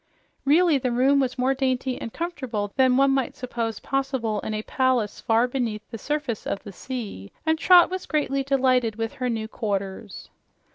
[0.45, 4.63] Really, the room was more dainty and comfortable than one might suppose possible in a
[4.63, 9.29] palace far beneath the surface of the sea, and Trot was greatly delighted with her
[9.29, 10.31] new quarters.